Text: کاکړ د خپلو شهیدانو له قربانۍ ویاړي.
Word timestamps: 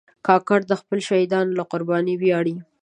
کاکړ 0.27 0.59
د 0.67 0.73
خپلو 0.79 1.01
شهیدانو 1.09 1.55
له 1.59 1.63
قربانۍ 1.71 2.15
ویاړي. 2.17 2.55